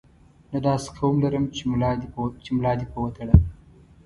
نه 0.51 0.59
داسې 0.67 0.87
قوم 0.97 1.15
لرم 1.23 1.45
چې 1.55 1.63
ملا 2.57 2.71
دې 2.79 2.87
په 2.93 2.97
وتړم. 3.03 3.41